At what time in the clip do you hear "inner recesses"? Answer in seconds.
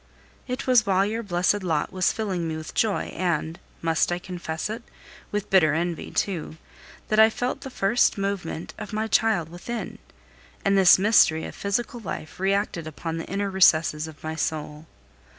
13.29-14.07